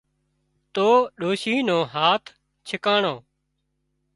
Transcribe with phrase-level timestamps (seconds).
[0.73, 0.87] تو
[1.19, 2.23] ڏوشِي نو هاٿ
[2.67, 3.15] ڇڪاڻو